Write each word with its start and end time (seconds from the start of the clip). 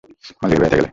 মালদ্বীপে 0.39 0.61
বেড়াতে 0.61 0.75
গেলে। 0.77 0.89